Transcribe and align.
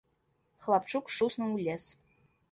Хлапчук 0.67 1.11
шуснуў 1.17 1.53
у 1.57 1.59
лес. 1.67 1.85